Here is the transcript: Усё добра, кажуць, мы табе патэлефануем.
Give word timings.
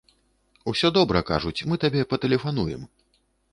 Усё 0.73 0.91
добра, 0.97 1.21
кажуць, 1.29 1.63
мы 1.71 1.79
табе 1.85 2.01
патэлефануем. 2.17 2.81